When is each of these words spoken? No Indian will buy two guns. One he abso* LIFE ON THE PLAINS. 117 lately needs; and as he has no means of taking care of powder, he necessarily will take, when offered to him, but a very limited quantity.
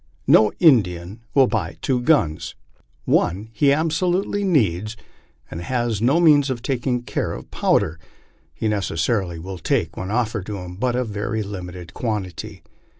No 0.25 0.51
Indian 0.59 1.21
will 1.35 1.45
buy 1.45 1.77
two 1.79 2.01
guns. 2.01 2.55
One 3.05 3.49
he 3.53 3.67
abso* 3.67 4.11
LIFE 4.11 4.25
ON 4.25 4.31
THE 4.31 4.31
PLAINS. 4.31 4.31
117 4.31 4.31
lately 4.31 4.43
needs; 4.73 4.97
and 5.51 5.61
as 5.61 5.67
he 5.67 5.73
has 5.75 6.01
no 6.01 6.19
means 6.19 6.49
of 6.49 6.63
taking 6.63 7.03
care 7.03 7.33
of 7.33 7.51
powder, 7.51 7.99
he 8.51 8.67
necessarily 8.67 9.37
will 9.37 9.59
take, 9.59 9.95
when 9.95 10.09
offered 10.09 10.47
to 10.47 10.57
him, 10.57 10.77
but 10.77 10.95
a 10.95 11.03
very 11.03 11.43
limited 11.43 11.93
quantity. 11.93 12.63